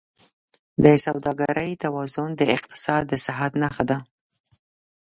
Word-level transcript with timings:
د 0.83 0.85
سوداګرۍ 1.05 1.71
توازن 1.83 2.29
د 2.37 2.41
اقتصاد 2.57 3.03
د 3.11 3.13
صحت 3.25 3.51
نښه 3.61 3.83
ده. 3.89 3.97